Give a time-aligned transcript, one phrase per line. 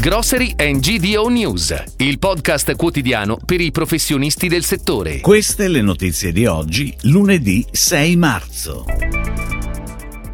[0.00, 5.18] Grocery and GDO News, il podcast quotidiano per i professionisti del settore.
[5.18, 8.84] Queste le notizie di oggi, lunedì 6 marzo.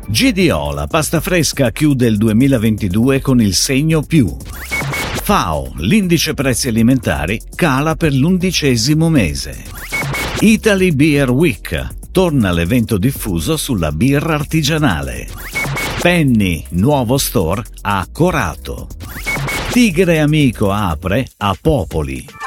[0.07, 4.37] GDO, la pasta fresca, chiude il 2022 con il segno più.
[5.23, 9.65] FAO, l'indice prezzi alimentari, cala per l'undicesimo mese.
[10.41, 15.27] Italy Beer Week, torna l'evento diffuso sulla birra artigianale.
[16.03, 18.89] Penny, nuovo store a Corato.
[19.75, 22.44] Tigre Amico apre a Popoli.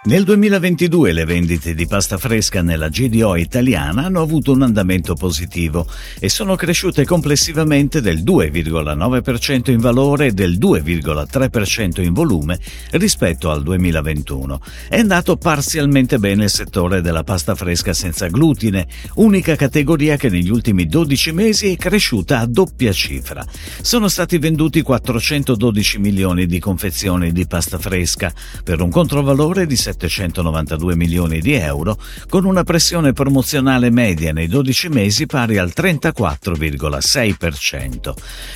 [0.00, 5.88] Nel 2022 le vendite di pasta fresca nella GDO italiana hanno avuto un andamento positivo
[6.20, 12.60] e sono cresciute complessivamente del 2,9% in valore e del 2,3% in volume
[12.92, 14.60] rispetto al 2021.
[14.88, 20.48] È andato parzialmente bene il settore della pasta fresca senza glutine, unica categoria che negli
[20.48, 23.44] ultimi 12 mesi è cresciuta a doppia cifra.
[23.82, 29.87] Sono stati venduti 412 milioni di confezioni di pasta fresca per un controvalore di 7
[29.92, 38.12] 792 milioni di euro, con una pressione promozionale media nei 12 mesi pari al 34,6%.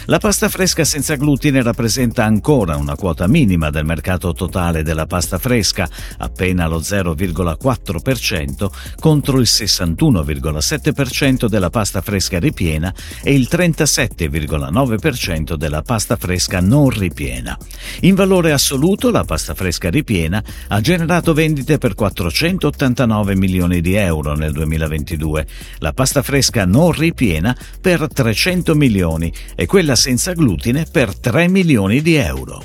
[0.06, 5.38] La pasta fresca senza glutine rappresenta ancora una quota minima del mercato totale della pasta
[5.38, 5.88] fresca,
[6.18, 16.16] appena lo 0,4% contro il 61,7% della pasta fresca ripiena e il 37,9% della pasta
[16.16, 17.56] fresca non ripiena.
[18.00, 23.94] In valore assoluto la pasta fresca ripiena ha generato fatto vendite per 489 milioni di
[23.94, 25.46] euro nel 2022,
[25.78, 32.02] la pasta fresca non ripiena per 300 milioni e quella senza glutine per 3 milioni
[32.02, 32.64] di euro.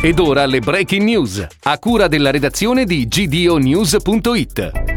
[0.00, 4.95] Ed ora le breaking news, a cura della redazione di gdonews.it.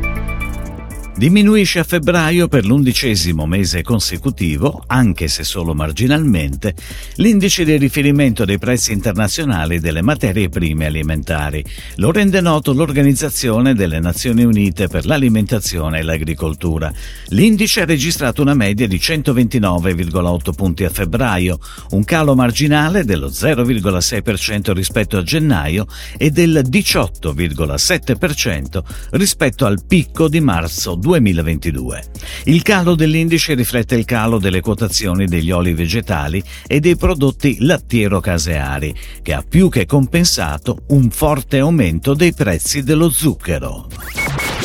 [1.19, 6.73] Diminuisce a febbraio per l'undicesimo mese consecutivo, anche se solo marginalmente,
[7.15, 11.61] l'indice di riferimento dei prezzi internazionali delle materie prime alimentari.
[11.95, 16.89] Lo rende noto l'Organizzazione delle Nazioni Unite per l'alimentazione e l'agricoltura.
[17.31, 24.71] L'indice ha registrato una media di 129,8 punti a febbraio, un calo marginale dello 0,6%
[24.71, 25.85] rispetto a gennaio
[26.17, 31.08] e del 18,7% rispetto al picco di marzo 2020.
[31.09, 32.03] 2022.
[32.43, 38.93] Il calo dell'indice riflette il calo delle quotazioni degli oli vegetali e dei prodotti lattiero-caseari,
[39.23, 43.87] che ha più che compensato un forte aumento dei prezzi dello zucchero.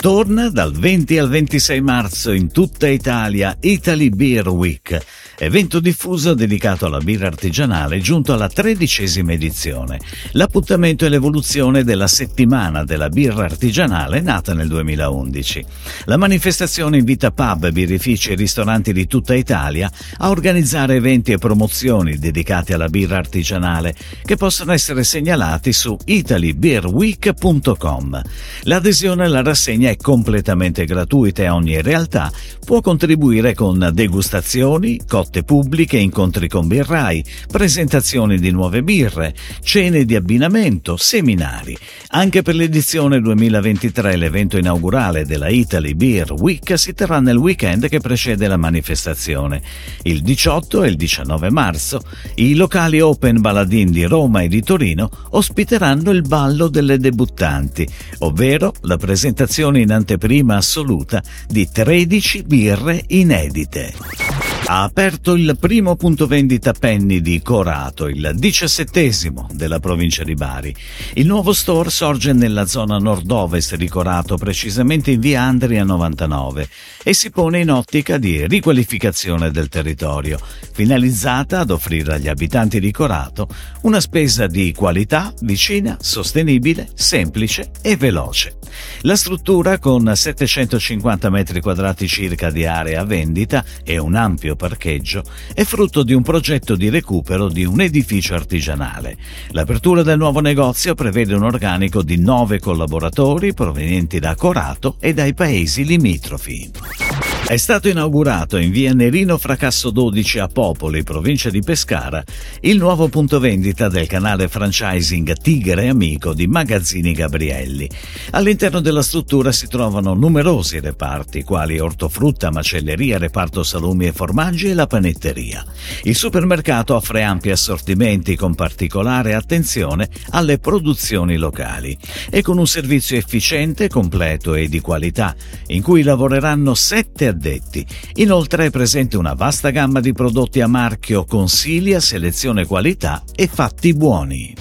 [0.01, 5.01] Torna dal 20 al 26 marzo in tutta Italia Italy Beer Week
[5.39, 9.99] evento diffuso dedicato alla birra artigianale giunto alla tredicesima edizione.
[10.33, 15.65] L'appuntamento è l'evoluzione della settimana della birra artigianale nata nel 2011.
[16.05, 22.19] La manifestazione invita pub, birrifici e ristoranti di tutta Italia a organizzare eventi e promozioni
[22.19, 23.95] dedicati alla birra artigianale
[24.25, 28.23] che possono essere segnalati su italybeerweek.com.
[28.63, 32.33] L'adesione alla rassegna è completamente gratuita e ogni realtà
[32.65, 40.15] può contribuire con degustazioni, cotte pubbliche, incontri con birrai, presentazioni di nuove birre, cene di
[40.15, 41.75] abbinamento, seminari.
[42.09, 48.01] Anche per l'edizione 2023 l'evento inaugurale della Italy Beer Week si terrà nel weekend che
[48.01, 49.63] precede la manifestazione.
[50.03, 52.03] Il 18 e il 19 marzo
[52.35, 58.75] i locali Open Baladin di Roma e di Torino ospiteranno il ballo delle debuttanti, ovvero
[58.83, 64.24] la presentazione in anteprima assoluta di 13 birre inedite
[64.67, 70.75] ha aperto il primo punto vendita Penny di Corato, il diciassettesimo della provincia di Bari.
[71.15, 76.67] Il nuovo store sorge nella zona nord-ovest di Corato, precisamente in via Andria 99,
[77.03, 80.39] e si pone in ottica di riqualificazione del territorio,
[80.73, 83.49] finalizzata ad offrire agli abitanti di Corato
[83.83, 88.57] una spesa di qualità, vicina, sostenibile, semplice e veloce.
[89.03, 95.23] La struttura, con 750 metri quadrati circa di area vendita e un ampio parcheggio,
[95.53, 99.17] è frutto di un progetto di recupero di un edificio artigianale.
[99.51, 105.35] L'apertura del nuovo negozio prevede un organico di nove collaboratori provenienti da Corato e dai
[105.35, 107.34] paesi limitrofi.
[107.47, 112.25] È stato inaugurato in via Nerino Fracasso 12 a Popoli, provincia di Pescara,
[112.61, 117.89] il nuovo punto vendita del canale franchising Tigre Amico di Magazzini Gabrielli.
[118.31, 124.75] All'interno della struttura si trovano numerosi reparti, quali ortofrutta, macelleria, reparto salumi e formaggi e
[124.75, 125.63] la panetteria.
[126.05, 131.97] Il supermercato offre ampi assortimenti con particolare attenzione alle produzioni locali
[132.31, 135.37] e con un servizio efficiente, completo e di qualità,
[135.67, 137.85] in cui lavoreranno sette addetti.
[138.15, 143.93] Inoltre è presente una vasta gamma di prodotti a marchio Consiglia, selezione qualità e fatti
[143.93, 144.55] buoni.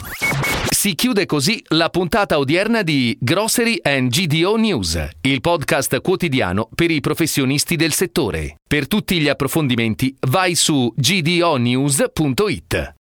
[0.70, 6.92] Si chiude così la puntata odierna di Grocery and GDO News, il podcast quotidiano per
[6.92, 8.58] i professionisti del settore.
[8.68, 12.92] Per tutti gli approfondimenti vai su gdonews.it.